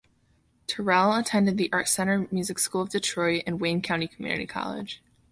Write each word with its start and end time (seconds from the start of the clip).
Terrell 0.65 1.13
attended 1.13 1.57
the 1.57 1.71
Art 1.71 1.87
Center 1.87 2.27
Music 2.31 2.57
School 2.57 2.81
of 2.81 2.89
Detroit 2.89 3.43
and 3.45 3.61
Wayne 3.61 3.83
County 3.83 4.07
Community 4.07 4.47
College. 4.47 5.03